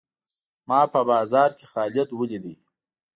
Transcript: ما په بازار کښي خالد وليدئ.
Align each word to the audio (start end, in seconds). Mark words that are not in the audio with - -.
ما 0.69 0.79
په 0.93 0.99
بازار 1.09 1.49
کښي 1.57 1.65
خالد 1.71 2.09
وليدئ. 2.13 2.55